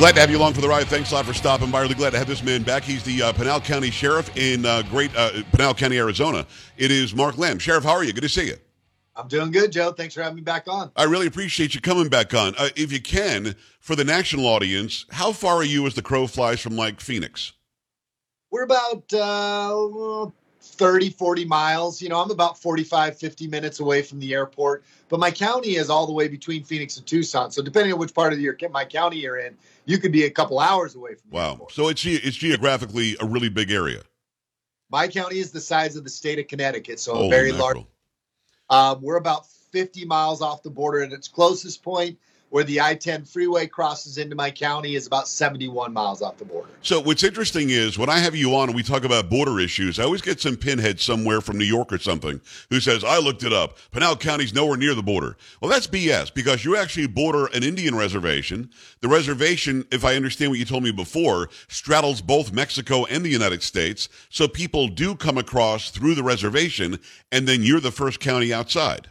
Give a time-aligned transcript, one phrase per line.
[0.00, 0.86] Glad to have you along for the ride.
[0.86, 1.82] Thanks a lot for stopping by.
[1.82, 2.84] Really glad to have this man back.
[2.84, 6.46] He's the uh, Pinal County Sheriff in uh, Great uh, Pinal County, Arizona.
[6.78, 7.58] It is Mark Lamb.
[7.58, 8.14] Sheriff, how are you?
[8.14, 8.56] Good to see you.
[9.14, 9.92] I'm doing good, Joe.
[9.92, 10.90] Thanks for having me back on.
[10.96, 12.54] I really appreciate you coming back on.
[12.56, 16.26] Uh, if you can, for the national audience, how far are you as the crow
[16.26, 17.52] flies from like Phoenix?
[18.50, 20.30] We're about uh,
[20.80, 22.00] 30, 40 miles.
[22.00, 25.90] You know, I'm about 45, 50 minutes away from the airport, but my county is
[25.90, 27.50] all the way between Phoenix and Tucson.
[27.50, 30.30] So depending on which part of your my county you're in, you could be a
[30.30, 31.32] couple hours away from.
[31.32, 31.50] Wow.
[31.50, 31.72] Airport.
[31.72, 34.00] So it's it's geographically a really big area.
[34.90, 37.84] My county is the size of the state of Connecticut, so Holy very large.
[38.70, 42.18] Um, we're about 50 miles off the border at its closest point
[42.50, 46.44] where the I 10 freeway crosses into my county is about 71 miles off the
[46.44, 46.68] border.
[46.82, 49.98] So, what's interesting is when I have you on and we talk about border issues,
[49.98, 53.44] I always get some pinhead somewhere from New York or something who says, I looked
[53.44, 53.78] it up.
[53.92, 55.36] Pinal County's nowhere near the border.
[55.60, 58.70] Well, that's BS because you actually border an Indian reservation.
[59.00, 63.30] The reservation, if I understand what you told me before, straddles both Mexico and the
[63.30, 64.08] United States.
[64.28, 66.98] So, people do come across through the reservation,
[67.30, 69.08] and then you're the first county outside.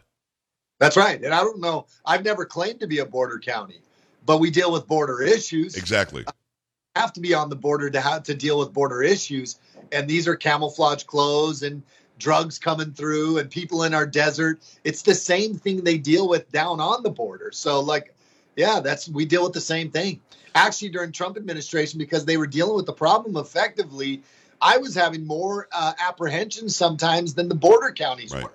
[0.79, 1.21] That's right.
[1.21, 3.81] And I don't know, I've never claimed to be a border county,
[4.25, 5.75] but we deal with border issues.
[5.75, 6.23] Exactly.
[6.27, 9.59] I have to be on the border to have to deal with border issues.
[9.91, 11.83] And these are camouflage clothes and
[12.17, 14.59] drugs coming through and people in our desert.
[14.83, 17.51] It's the same thing they deal with down on the border.
[17.53, 18.13] So like,
[18.55, 20.21] yeah, that's we deal with the same thing.
[20.55, 24.23] Actually, during Trump administration, because they were dealing with the problem effectively,
[24.61, 28.43] I was having more uh, apprehensions sometimes than the border counties right.
[28.43, 28.53] were.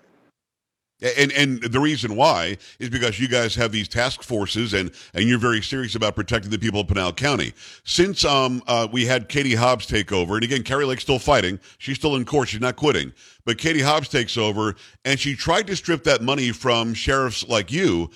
[1.03, 5.28] And and the reason why is because you guys have these task forces and and
[5.28, 7.53] you're very serious about protecting the people of Pinal County.
[7.84, 11.59] Since um uh, we had Katie Hobbs take over, and again Kari Lake's still fighting,
[11.78, 13.12] she's still in court, she's not quitting.
[13.44, 17.71] But Katie Hobbs takes over, and she tried to strip that money from sheriffs like
[17.71, 18.11] you,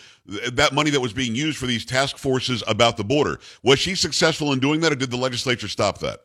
[0.53, 3.39] that money that was being used for these task forces about the border.
[3.63, 6.21] Was she successful in doing that, or did the legislature stop that?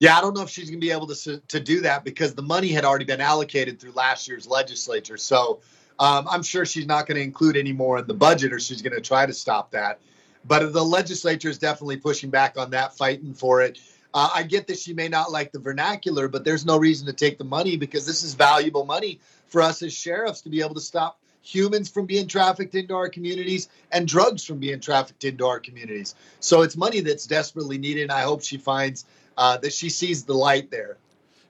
[0.00, 2.34] Yeah, I don't know if she's going to be able to to do that because
[2.34, 5.16] the money had already been allocated through last year's legislature.
[5.16, 5.60] So
[5.98, 8.82] um, I'm sure she's not going to include any more in the budget, or she's
[8.82, 9.98] going to try to stop that.
[10.44, 13.80] But the legislature is definitely pushing back on that, fighting for it.
[14.14, 17.12] Uh, I get that she may not like the vernacular, but there's no reason to
[17.12, 20.74] take the money because this is valuable money for us as sheriffs to be able
[20.74, 25.46] to stop humans from being trafficked into our communities and drugs from being trafficked into
[25.46, 26.14] our communities.
[26.40, 28.02] So it's money that's desperately needed.
[28.02, 30.98] And I hope she finds uh, that she sees the light there.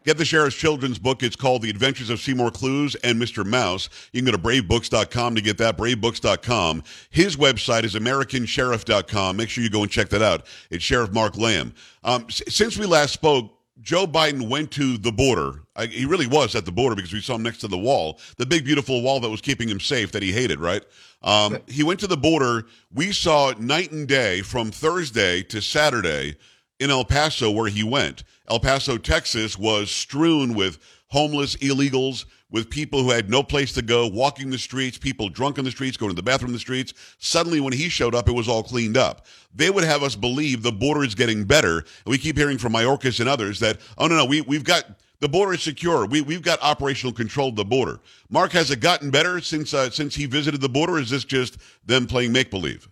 [0.04, 1.22] Get the Sheriff's children's book.
[1.22, 3.44] It's called The Adventures of Seymour Clues and Mr.
[3.44, 3.90] Mouse.
[4.12, 6.84] You can go to bravebooks.com to get that, bravebooks.com.
[7.10, 9.36] His website is americansheriff.com.
[9.36, 10.46] Make sure you go and check that out.
[10.70, 11.74] It's Sheriff Mark Lamb.
[12.04, 15.62] Um, since we last spoke, Joe Biden went to the border.
[15.76, 18.20] I, he really was at the border because we saw him next to the wall,
[18.36, 20.84] the big, beautiful wall that was keeping him safe that he hated, right?
[21.22, 22.66] Um, he went to the border.
[22.92, 26.36] We saw night and day from Thursday to Saturday
[26.78, 28.24] in El Paso where he went.
[28.48, 30.78] El Paso, Texas was strewn with
[31.08, 35.58] homeless illegals, with people who had no place to go, walking the streets, people drunk
[35.58, 36.94] in the streets, going to the bathroom in the streets.
[37.18, 39.26] Suddenly, when he showed up, it was all cleaned up.
[39.54, 41.78] They would have us believe the border is getting better.
[41.78, 44.84] And we keep hearing from Mayorkas and others that, oh, no, no, we, we've got
[45.20, 46.06] the border is secure.
[46.06, 48.00] We, we've got operational control of the border.
[48.30, 50.98] Mark, has it gotten better since, uh, since he visited the border?
[50.98, 52.88] is this just them playing make believe?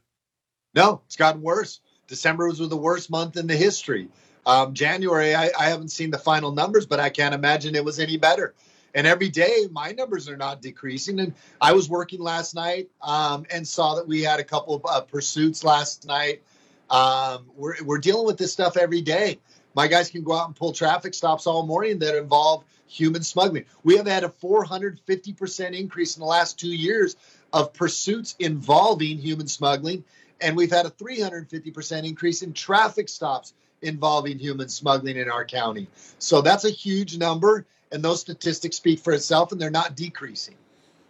[0.75, 1.81] No, it's gotten worse.
[2.09, 4.09] December was the worst month in the history.
[4.45, 7.99] Um, January, I, I, haven't seen the final numbers, but I can't imagine it was
[7.99, 8.55] any better.
[8.97, 11.21] And every day, my numbers are not decreasing.
[11.21, 14.87] And I was working last night um, and saw that we had a couple of
[14.89, 16.43] uh, pursuits last night.
[16.89, 19.39] Um, we're, we're dealing with this stuff every day.
[19.75, 23.67] My guys can go out and pull traffic stops all morning that involve human smuggling.
[23.85, 27.17] We have had a 450% increase in the last two years
[27.53, 30.05] of pursuits involving human smuggling.
[30.41, 33.53] And we've had a 350% increase in traffic stops
[33.83, 35.89] involving human smuggling in our county.
[36.19, 37.67] So that's a huge number
[37.97, 40.55] and those statistics speak for itself, and they're not decreasing.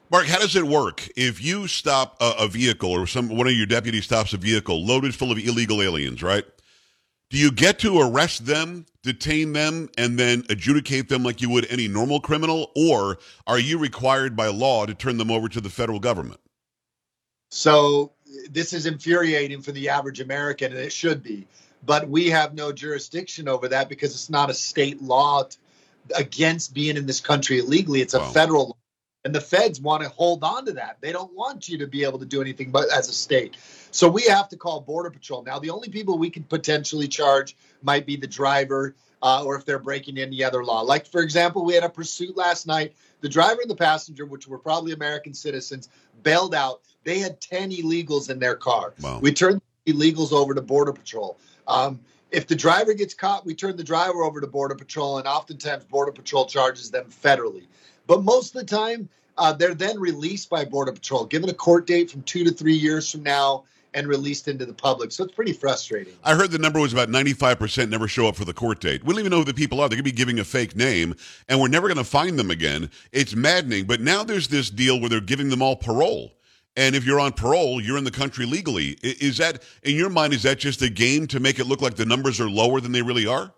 [0.09, 3.55] Mark, how does it work if you stop a, a, vehicle or some one of
[3.55, 6.45] your deputies stops a vehicle loaded full of illegal aliens, right?
[7.29, 11.67] Do you get to arrest them, detain them, and then adjudicate them like you would
[11.73, 13.19] any normal criminal, or
[13.49, 16.41] are you required by law to turn them over to the federal government?
[17.51, 18.13] So
[18.49, 21.49] this is infuriating for the average American, and it should be.
[21.85, 25.49] But we have no jurisdiction over that because it's not a state law
[26.15, 28.01] against being in this country illegally.
[28.01, 28.31] It's a wow.
[28.31, 28.77] federal law.
[29.25, 30.99] And the feds want to hold on to that.
[31.01, 33.57] They don't want you to be able to do anything but as a state.
[33.91, 35.43] So we have to call Border Patrol.
[35.43, 39.65] Now, the only people we could potentially charge might be the driver uh, or if
[39.65, 40.83] they're breaking any other law.
[40.83, 42.95] Like, for example, we had a pursuit last night.
[43.21, 45.89] The driver and the passenger, which were probably American citizens,
[46.23, 46.83] bailed out.
[47.03, 48.95] They had 10 illegals in their car.
[49.01, 49.19] Wow.
[49.21, 51.37] We turned illegals over to Border Patrol.
[51.67, 52.01] Um,
[52.31, 55.85] if the driver gets caught, we turn the driver over to Border Patrol, and oftentimes
[55.85, 57.67] Border Patrol charges them federally.
[58.07, 59.09] But most of the time,
[59.39, 62.75] uh, they're then released by Border Patrol, given a court date from two to three
[62.75, 63.65] years from now,
[63.95, 65.11] and released into the public.
[65.11, 66.13] So it's pretty frustrating.
[66.23, 69.03] I heard the number was about 95% never show up for the court date.
[69.03, 69.89] We don't even know who the people are.
[69.89, 71.15] They're going to be giving a fake name,
[71.49, 72.91] and we're never going to find them again.
[73.13, 73.87] It's maddening.
[73.87, 76.36] But now there's this deal where they're giving them all parole.
[76.77, 78.99] And if you're on parole, you're in the country legally.
[79.03, 81.97] Is that, in your mind, is that just a game to make it look like
[81.97, 83.53] the numbers are lower than they really are?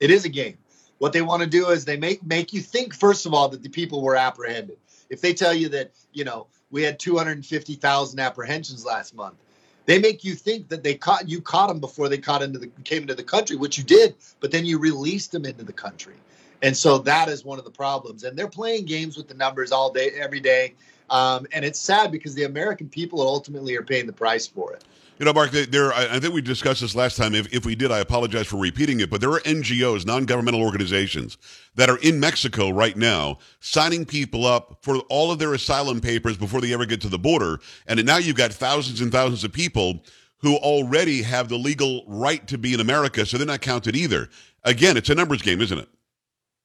[0.00, 0.58] It is a game.
[0.98, 3.62] What they want to do is they make make you think first of all that
[3.62, 4.78] the people were apprehended.
[5.10, 9.36] If they tell you that you know we had 250,000 apprehensions last month,
[9.84, 12.68] they make you think that they caught you caught them before they caught into the
[12.84, 16.16] came into the country, which you did, but then you released them into the country,
[16.62, 18.24] and so that is one of the problems.
[18.24, 20.74] And they're playing games with the numbers all day, every day.
[21.10, 24.84] Um, and it's sad because the American people ultimately are paying the price for it.
[25.18, 25.94] You know, Mark, there.
[25.94, 27.34] I think we discussed this last time.
[27.34, 29.08] If, if we did, I apologize for repeating it.
[29.08, 31.38] But there are NGOs, non-governmental organizations,
[31.74, 36.36] that are in Mexico right now, signing people up for all of their asylum papers
[36.36, 37.60] before they ever get to the border.
[37.86, 40.04] And now you've got thousands and thousands of people
[40.38, 44.28] who already have the legal right to be in America, so they're not counted either.
[44.64, 45.88] Again, it's a numbers game, isn't it?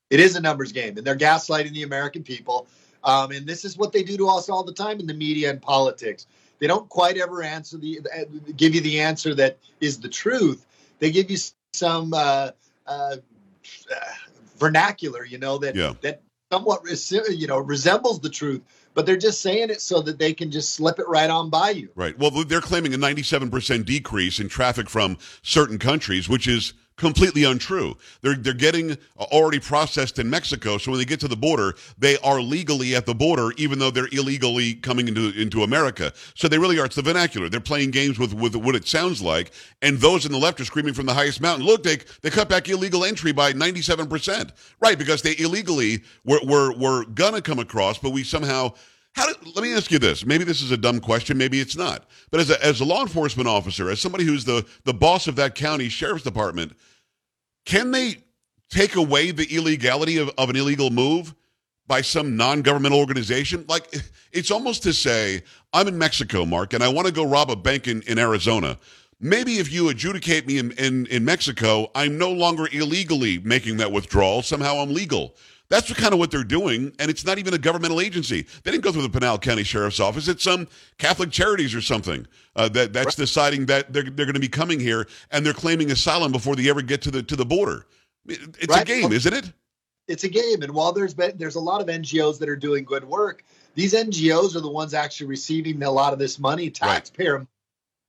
[0.10, 2.68] It is a numbers game, and they're gaslighting the American people.
[3.04, 5.50] Um, and this is what they do to us all the time in the media
[5.50, 6.28] and politics.
[6.60, 8.02] They don't quite ever answer the
[8.56, 10.66] give you the answer that is the truth.
[11.00, 11.38] They give you
[11.74, 12.52] some uh,
[12.86, 13.16] uh,
[14.60, 15.94] vernacular, you know, that yeah.
[16.02, 16.22] that
[16.52, 16.84] somewhat
[17.30, 18.62] you know resembles the truth
[18.94, 21.72] but they're just saying it so that they can just slip it right on by
[21.72, 21.90] you.
[21.96, 22.18] Right.
[22.18, 27.98] Well, they're claiming a 97% decrease in traffic from certain countries, which is completely untrue.
[28.22, 31.74] They're they're getting uh, already processed in Mexico, so when they get to the border,
[31.98, 36.14] they are legally at the border, even though they're illegally coming into into America.
[36.36, 36.86] So they really are.
[36.86, 37.50] It's the vernacular.
[37.50, 39.52] They're playing games with with what it sounds like,
[39.82, 41.66] and those in the left are screaming from the highest mountain.
[41.66, 44.98] Look, they they cut back illegal entry by ninety seven percent, right?
[44.98, 48.74] Because they illegally were were were gonna come across, but we somehow
[49.14, 50.26] how let me ask you this.
[50.26, 51.38] Maybe this is a dumb question.
[51.38, 52.06] Maybe it's not.
[52.30, 55.36] But as a, as a law enforcement officer, as somebody who's the, the boss of
[55.36, 56.74] that county sheriff's department,
[57.66, 58.24] can they
[58.70, 61.34] take away the illegality of, of an illegal move
[61.88, 63.66] by some non governmental organization?
[63.68, 63.94] Like,
[64.32, 67.56] it's almost to say, I'm in Mexico, Mark, and I want to go rob a
[67.56, 68.78] bank in, in Arizona.
[69.20, 73.92] Maybe if you adjudicate me in, in, in Mexico, I'm no longer illegally making that
[73.92, 74.42] withdrawal.
[74.42, 75.36] Somehow I'm legal.
[75.72, 78.46] That's kind of what they're doing, and it's not even a governmental agency.
[78.64, 80.28] They didn't go through the Pinal County Sheriff's Office.
[80.28, 83.16] It's some Catholic Charities or something uh, that that's right.
[83.16, 86.70] deciding that they're they're going to be coming here and they're claiming asylum before they
[86.70, 87.86] ever get to the to the border.
[88.28, 88.82] It's right.
[88.82, 89.50] a game, isn't it?
[90.10, 92.84] It's a game, and while there's been there's a lot of NGOs that are doing
[92.84, 97.38] good work, these NGOs are the ones actually receiving a lot of this money, taxpayer,
[97.38, 97.48] right.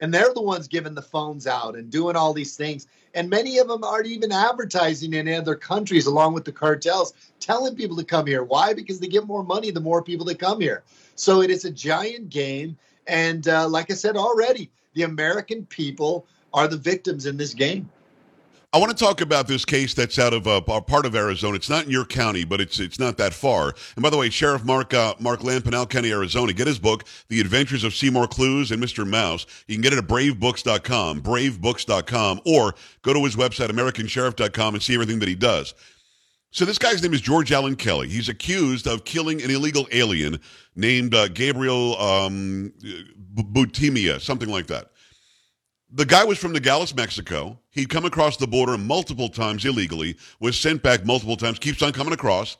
[0.02, 2.88] And they're the ones giving the phones out and doing all these things.
[3.14, 7.76] And many of them aren't even advertising in other countries along with the cartels telling
[7.76, 8.42] people to come here.
[8.42, 8.74] Why?
[8.74, 10.82] Because they get more money the more people that come here.
[11.14, 12.76] So it is a giant game.
[13.06, 17.90] And uh, like i said already the american people are the victims in this game
[18.74, 21.56] I want to talk about this case that's out of uh, part of Arizona.
[21.56, 23.74] It's not in your county, but it's it's not that far.
[23.96, 27.42] And by the way, Sheriff Mark uh, Mark Lamb, County, Arizona, get his book, The
[27.42, 29.06] Adventures of Seymour Clues and Mr.
[29.06, 29.44] Mouse.
[29.66, 34.94] You can get it at bravebooks.com, bravebooks.com, or go to his website, americansheriff.com, and see
[34.94, 35.74] everything that he does.
[36.50, 38.08] So this guy's name is George Alan Kelly.
[38.08, 40.40] He's accused of killing an illegal alien
[40.76, 42.72] named uh, Gabriel um,
[43.34, 44.91] Buitimea, something like that.
[45.94, 47.58] The guy was from Nogales, Mexico.
[47.68, 51.92] He'd come across the border multiple times illegally, was sent back multiple times, keeps on
[51.92, 52.56] coming across.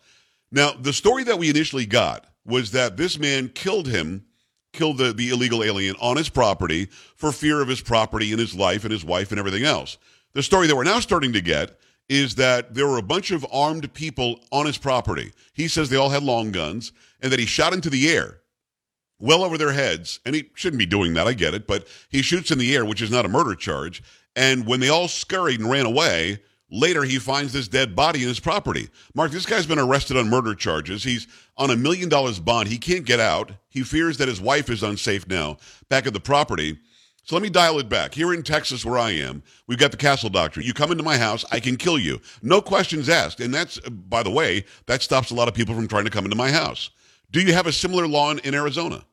[0.50, 4.26] Now, the story that we initially got was that this man killed him,
[4.74, 8.54] killed the, the illegal alien on his property for fear of his property and his
[8.54, 9.96] life and his wife and everything else.
[10.34, 11.78] The story that we're now starting to get
[12.10, 15.32] is that there were a bunch of armed people on his property.
[15.54, 18.41] He says they all had long guns and that he shot into the air
[19.22, 20.20] well over their heads.
[20.26, 22.84] And he shouldn't be doing that, I get it, but he shoots in the air,
[22.84, 24.02] which is not a murder charge.
[24.34, 28.28] And when they all scurried and ran away, later he finds this dead body in
[28.28, 28.88] his property.
[29.14, 31.04] Mark, this guy's been arrested on murder charges.
[31.04, 32.68] He's on a million dollars bond.
[32.68, 33.52] He can't get out.
[33.68, 36.78] He fears that his wife is unsafe now back at the property.
[37.24, 38.14] So let me dial it back.
[38.14, 40.66] Here in Texas, where I am, we've got the castle doctrine.
[40.66, 42.20] You come into my house, I can kill you.
[42.42, 43.38] No questions asked.
[43.38, 46.24] And that's, by the way, that stops a lot of people from trying to come
[46.24, 46.90] into my house.
[47.30, 49.04] Do you have a similar law in, in Arizona?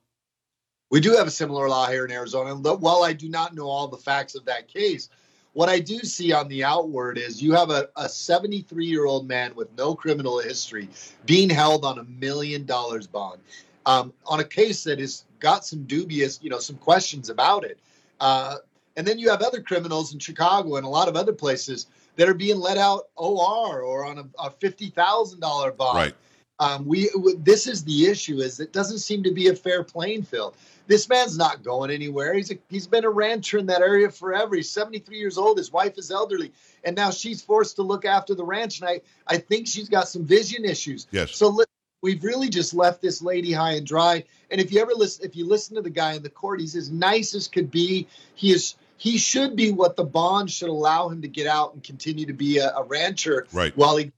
[0.89, 2.55] We do have a similar law here in Arizona.
[2.55, 5.09] While I do not know all the facts of that case,
[5.53, 9.53] what I do see on the outward is you have a 73 year old man
[9.55, 10.89] with no criminal history
[11.25, 13.41] being held on a million dollars bond
[13.85, 17.79] um, on a case that has got some dubious, you know, some questions about it.
[18.19, 18.57] Uh,
[18.95, 22.27] and then you have other criminals in Chicago and a lot of other places that
[22.27, 25.97] are being let out OR or on a, a fifty thousand dollar bond.
[25.97, 26.15] Right.
[26.59, 30.23] Um, we this is the issue is it doesn't seem to be a fair playing
[30.23, 30.55] field.
[30.87, 32.33] This man's not going anywhere.
[32.33, 34.55] He's a, he's been a rancher in that area forever.
[34.55, 35.57] He's 73 years old.
[35.57, 36.51] His wife is elderly,
[36.83, 38.81] and now she's forced to look after the ranch.
[38.81, 41.07] And I I think she's got some vision issues.
[41.11, 41.35] Yes.
[41.35, 41.63] So
[42.01, 44.25] we've really just left this lady high and dry.
[44.51, 46.75] And if you ever listen, if you listen to the guy in the court, he's
[46.75, 48.07] as nice as could be.
[48.35, 51.81] He is he should be what the bond should allow him to get out and
[51.81, 53.75] continue to be a, a rancher right.
[53.77, 54.11] while he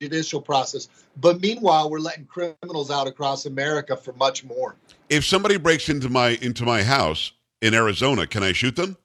[0.00, 0.88] judicial process.
[1.16, 4.76] But meanwhile, we're letting criminals out across America for much more.
[5.08, 8.96] If somebody breaks into my into my house in Arizona, can I shoot them?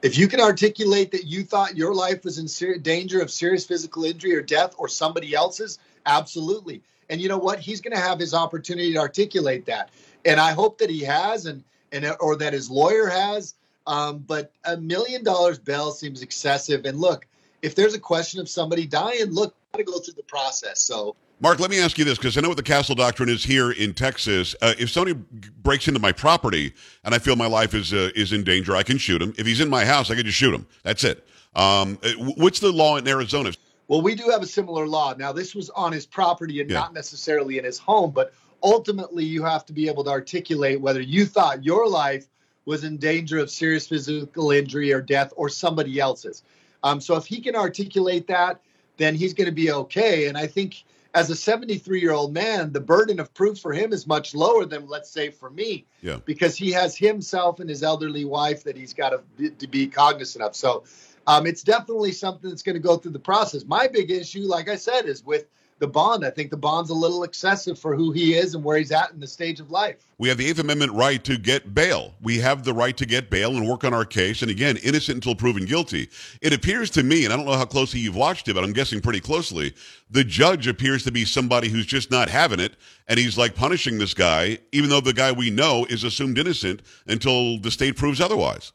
[0.00, 3.66] If you can articulate that you thought your life was in ser- danger of serious
[3.66, 6.82] physical injury or death or somebody else's, absolutely.
[7.10, 7.58] And you know what?
[7.58, 9.90] He's going to have his opportunity to articulate that.
[10.24, 13.54] And I hope that he has and and or that his lawyer has.
[13.86, 16.84] Um, but a million dollars bail seems excessive.
[16.84, 17.26] And look,
[17.62, 20.80] if there's a question of somebody dying, look, got to go through the process.
[20.80, 23.44] So Mark, let me ask you this because I know what the castle doctrine is
[23.44, 24.56] here in Texas.
[24.60, 25.14] Uh, if somebody
[25.62, 28.82] breaks into my property and I feel my life is uh, is in danger, I
[28.82, 29.34] can shoot him.
[29.38, 30.66] If he's in my house, I can just shoot him.
[30.82, 31.26] That's it.
[31.54, 33.52] Um, uh, what's the law in Arizona?
[33.86, 35.14] Well, we do have a similar law.
[35.16, 36.80] Now, this was on his property and yeah.
[36.80, 41.00] not necessarily in his home, but ultimately, you have to be able to articulate whether
[41.00, 42.26] you thought your life
[42.64, 46.42] was in danger of serious physical injury or death or somebody else's.
[46.82, 48.60] Um, so if he can articulate that,
[48.98, 50.26] then he's going to be okay.
[50.26, 53.92] And I think as a 73 year old man, the burden of proof for him
[53.92, 56.18] is much lower than, let's say, for me, yeah.
[56.24, 60.44] because he has himself and his elderly wife that he's got to, to be cognizant
[60.44, 60.54] of.
[60.54, 60.84] So
[61.26, 63.64] um, it's definitely something that's going to go through the process.
[63.64, 65.46] My big issue, like I said, is with
[65.78, 66.24] the bond.
[66.24, 69.12] I think the bond's a little excessive for who he is and where he's at
[69.12, 69.96] in the stage of life.
[70.18, 72.14] We have the Eighth Amendment right to get bail.
[72.20, 74.42] We have the right to get bail and work on our case.
[74.42, 76.08] And again, innocent until proven guilty.
[76.42, 78.72] It appears to me, and I don't know how closely you've watched it, but I'm
[78.72, 79.74] guessing pretty closely,
[80.10, 82.74] the judge appears to be somebody who's just not having it.
[83.06, 86.82] And he's like punishing this guy, even though the guy we know is assumed innocent
[87.06, 88.72] until the state proves otherwise.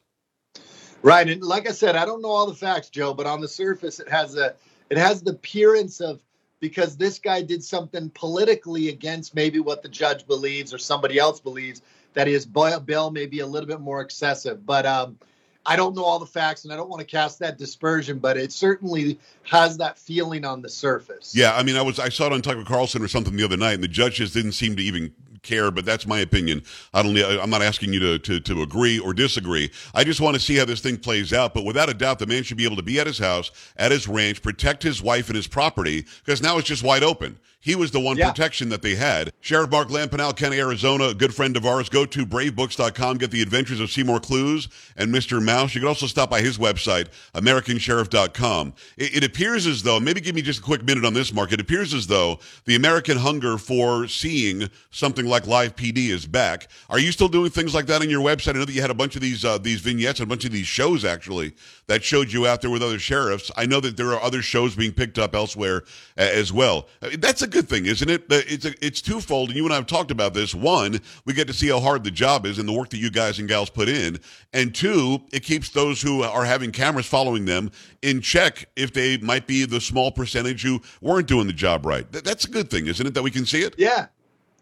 [1.02, 1.28] Right.
[1.28, 4.00] And like I said, I don't know all the facts, Joe, but on the surface,
[4.00, 4.54] it has a
[4.88, 6.22] it has the appearance of
[6.64, 11.38] because this guy did something politically against maybe what the judge believes or somebody else
[11.38, 11.82] believes
[12.14, 14.64] that his bail may be a little bit more excessive.
[14.64, 15.18] But um,
[15.66, 18.38] I don't know all the facts and I don't want to cast that dispersion, but
[18.38, 21.34] it certainly has that feeling on the surface.
[21.36, 23.58] Yeah, I mean, I was I saw it on Tucker Carlson or something the other
[23.58, 25.12] night, and the judge just didn't seem to even
[25.44, 26.62] care, but that's my opinion.
[26.92, 27.16] I don't.
[27.40, 29.70] I'm not asking you to, to, to agree or disagree.
[29.94, 31.54] I just want to see how this thing plays out.
[31.54, 33.92] But without a doubt, the man should be able to be at his house, at
[33.92, 37.38] his ranch, protect his wife and his property, because now it's just wide open.
[37.64, 38.28] He was the one yeah.
[38.28, 39.32] protection that they had.
[39.40, 41.88] Sheriff Mark Lamb Pinal, County, Arizona, a good friend of ours.
[41.88, 44.68] Go to bravebooks.com, get the adventures of Seymour Clues
[44.98, 45.42] and Mr.
[45.42, 45.74] Mouse.
[45.74, 48.74] You can also stop by his website, AmericanSheriff.com.
[48.98, 51.52] It, it appears as though, maybe give me just a quick minute on this, Mark.
[51.52, 56.68] It appears as though the American hunger for seeing something like Live PD is back.
[56.90, 58.56] Are you still doing things like that on your website?
[58.56, 60.44] I know that you had a bunch of these uh, these vignettes and a bunch
[60.44, 61.54] of these shows actually
[61.86, 63.50] that showed you out there with other sheriffs.
[63.56, 65.84] I know that there are other shows being picked up elsewhere
[66.18, 66.88] uh, as well.
[67.00, 68.24] I mean, that's a good thing, isn't it?
[68.28, 70.54] It's a, it's twofold, and you and I have talked about this.
[70.54, 73.10] One, we get to see how hard the job is and the work that you
[73.10, 74.18] guys and gals put in,
[74.52, 77.70] and two, it keeps those who are having cameras following them
[78.02, 82.10] in check if they might be the small percentage who weren't doing the job right.
[82.10, 83.14] That's a good thing, isn't it?
[83.14, 83.76] That we can see it.
[83.78, 84.06] Yeah,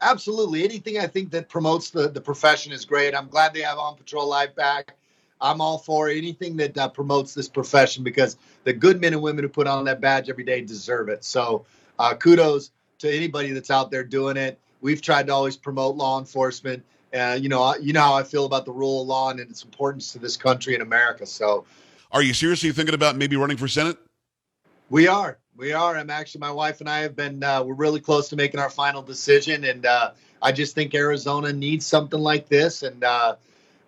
[0.03, 0.63] absolutely.
[0.63, 3.15] Anything I think that promotes the the profession is great.
[3.15, 4.95] I'm glad they have On Patrol Live back.
[5.41, 9.43] I'm all for anything that uh, promotes this profession because the good men and women
[9.45, 11.25] who put on that badge every day deserve it.
[11.25, 11.65] So
[11.99, 12.71] uh, kudos
[13.03, 14.59] to anybody that's out there doing it.
[14.81, 16.85] We've tried to always promote law enforcement.
[17.15, 19.63] Uh, you know, you know how I feel about the rule of law and its
[19.63, 21.27] importance to this country and America.
[21.27, 21.67] So,
[22.11, 23.99] are you seriously thinking about maybe running for Senate?
[24.89, 25.39] We are.
[25.57, 25.97] We are.
[25.97, 28.71] I'm actually, my wife and I have been, uh, we're really close to making our
[28.71, 29.65] final decision.
[29.65, 32.83] And uh, I just think Arizona needs something like this.
[32.83, 33.37] And uh,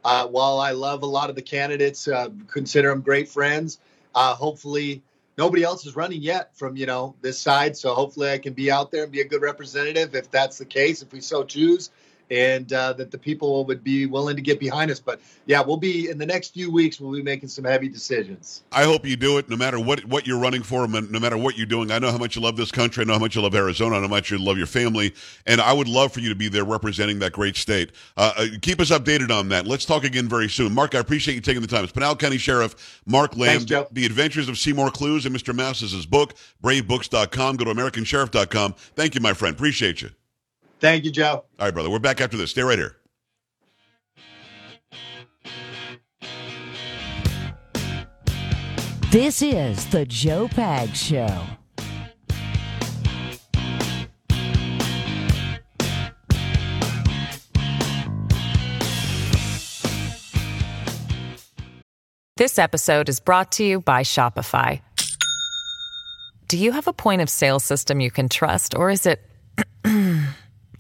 [0.05, 3.79] uh, while I love a lot of the candidates, uh, consider them great friends.
[4.15, 5.03] Uh, hopefully,
[5.37, 8.71] nobody else is running yet from you know this side, so hopefully I can be
[8.71, 11.91] out there and be a good representative if that's the case, if we so choose
[12.31, 15.01] and uh, that the people would be willing to get behind us.
[15.01, 17.01] But yeah, we'll be in the next few weeks.
[17.01, 18.63] We'll be making some heavy decisions.
[18.73, 21.57] I hope you do it, no matter what what you're running for, no matter what
[21.57, 21.91] you're doing.
[21.91, 23.03] I know how much you love this country.
[23.03, 23.97] I know how much you love Arizona.
[23.97, 25.15] I know how much you love your family,
[25.47, 27.93] and I would love for you to be there representing that great state.
[28.17, 29.67] Uh, uh keep us updated on that.
[29.67, 30.75] Let's talk again very soon.
[30.75, 31.85] Mark, I appreciate you taking the time.
[31.85, 33.61] It's Pinal County Sheriff Mark Lamb.
[33.61, 33.91] Thanks.
[33.93, 35.55] The Adventures of Seymour Clues and Mr.
[35.55, 36.35] Mouse is his book.
[36.63, 37.57] BraveBooks.com.
[37.57, 38.75] Go to AmericanSheriff.com.
[38.97, 39.55] Thank you, my friend.
[39.55, 40.11] Appreciate you.
[40.85, 41.47] Thank you, Joe.
[41.59, 41.89] All right, brother.
[41.89, 42.51] We're back after this.
[42.51, 42.99] Stay right here.
[49.11, 51.41] This is the Joe Pags Show.
[62.37, 64.83] This episode is brought to you by Shopify.
[66.49, 69.23] Do you have a point of sale system you can trust, or is it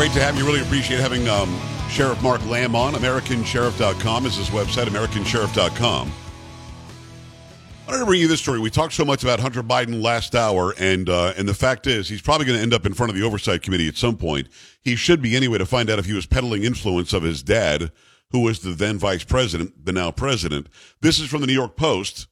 [0.00, 0.46] Great to have you.
[0.46, 1.60] Really appreciate having um,
[1.90, 2.94] Sheriff Mark Lamb on.
[2.94, 6.12] AmericanSheriff.com is his website, AmericanSheriff.com.
[7.86, 8.60] I want to bring you this story.
[8.60, 12.08] We talked so much about Hunter Biden last hour, and uh, and the fact is,
[12.08, 14.48] he's probably going to end up in front of the Oversight Committee at some point.
[14.80, 17.92] He should be anyway to find out if he was peddling influence of his dad,
[18.30, 20.68] who was the then vice president, the now president.
[21.02, 22.26] This is from the New York Post.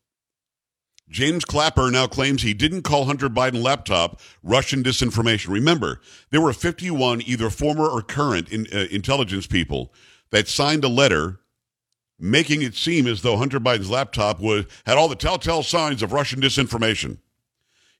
[1.10, 5.48] James Clapper now claims he didn't call Hunter Biden laptop Russian disinformation.
[5.48, 9.92] Remember, there were 51 either former or current in, uh, intelligence people
[10.30, 11.40] that signed a letter
[12.18, 16.12] making it seem as though Hunter Biden's laptop was, had all the telltale signs of
[16.12, 17.18] Russian disinformation.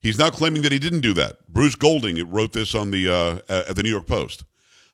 [0.00, 1.48] He's now claiming that he didn't do that.
[1.48, 4.44] Bruce Golding wrote this on the uh, at the New York Post.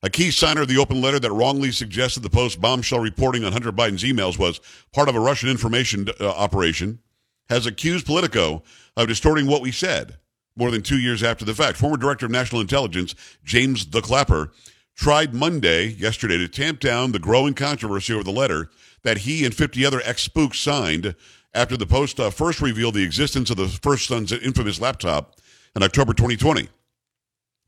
[0.03, 3.53] A key signer of the open letter that wrongly suggested the Post bombshell reporting on
[3.53, 4.61] Hunter Biden's emails was
[4.92, 7.00] part of a Russian information uh, operation
[7.48, 8.62] has accused Politico
[8.96, 10.18] of distorting what we said
[10.57, 11.76] more than two years after the fact.
[11.76, 14.52] Former Director of National Intelligence, James the Clapper,
[14.94, 18.70] tried Monday, yesterday, to tamp down the growing controversy over the letter
[19.02, 21.14] that he and 50 other ex spooks signed
[21.52, 25.37] after the Post uh, first revealed the existence of the first son's infamous laptop
[25.76, 26.68] in October 2020.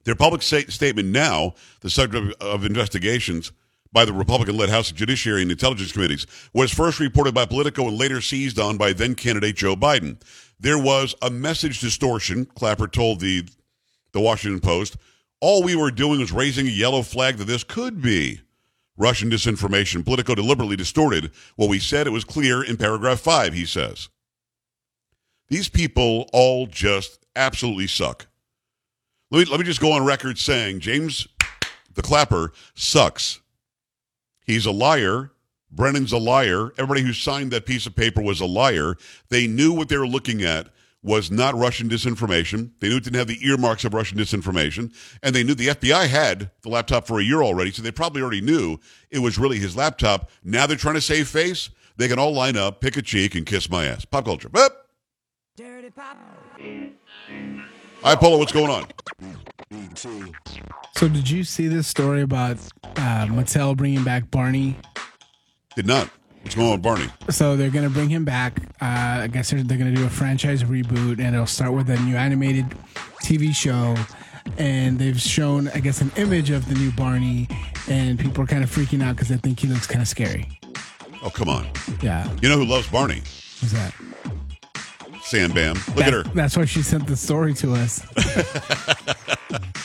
[0.04, 3.50] Their public statement now, the subject of investigations,
[3.96, 7.96] by the Republican led House Judiciary and Intelligence Committees, was first reported by Politico and
[7.96, 10.20] later seized on by then candidate Joe Biden.
[10.60, 13.48] There was a message distortion, Clapper told the,
[14.12, 14.98] the Washington Post.
[15.40, 18.42] All we were doing was raising a yellow flag that this could be
[18.98, 20.04] Russian disinformation.
[20.04, 22.06] Politico deliberately distorted what we said.
[22.06, 24.10] It was clear in paragraph five, he says.
[25.48, 28.26] These people all just absolutely suck.
[29.30, 31.26] Let me, let me just go on record saying James
[31.94, 33.40] the Clapper sucks.
[34.46, 35.32] He's a liar.
[35.70, 36.70] Brennan's a liar.
[36.78, 38.96] Everybody who signed that piece of paper was a liar.
[39.28, 40.68] They knew what they were looking at
[41.02, 42.70] was not Russian disinformation.
[42.80, 44.92] They knew it didn't have the earmarks of Russian disinformation.
[45.22, 48.22] And they knew the FBI had the laptop for a year already, so they probably
[48.22, 48.78] already knew
[49.10, 50.30] it was really his laptop.
[50.42, 51.70] Now they're trying to save face.
[51.96, 54.04] They can all line up, pick a cheek, and kiss my ass.
[54.04, 54.48] Pop culture.
[54.48, 54.70] Boop.
[55.56, 56.18] Dirty pop.
[58.02, 58.38] Hi, Polo.
[58.38, 58.86] What's going on?
[60.96, 64.76] So, did you see this story about uh, Mattel bringing back Barney?
[65.74, 66.08] Did not.
[66.42, 67.08] What's going on with Barney?
[67.30, 68.60] So they're gonna bring him back.
[68.80, 71.98] Uh, I guess they're, they're gonna do a franchise reboot, and it'll start with a
[72.00, 72.66] new animated
[73.22, 73.96] TV show.
[74.58, 77.48] And they've shown, I guess, an image of the new Barney,
[77.88, 80.60] and people are kind of freaking out because they think he looks kind of scary.
[81.24, 81.66] Oh, come on.
[82.00, 83.22] Yeah, You know who loves Barney?
[83.60, 83.92] who's that?
[85.26, 85.74] Sam Bam.
[85.74, 86.22] Look That- at her.
[86.34, 88.00] That's why she sent the story to us.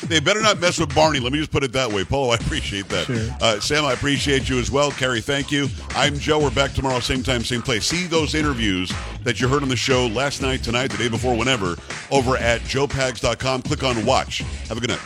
[0.08, 1.20] They better not mess with Barney.
[1.20, 2.04] Let me just put it that way.
[2.04, 3.06] Polo, I appreciate that.
[3.06, 3.30] Sure.
[3.40, 4.92] Uh, Sam, I appreciate you as well.
[4.92, 5.70] Carrie, thank you.
[5.96, 6.40] I'm Joe.
[6.40, 7.86] We're back tomorrow, same time, same place.
[7.86, 8.92] See those interviews
[9.24, 11.76] that you heard on the show last night, tonight, the day before, whenever,
[12.12, 13.62] over at joepags.com.
[13.62, 14.40] Click on watch.
[14.68, 15.00] Have a good night.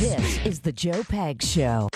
[0.00, 1.88] This is the Joe Pags Show.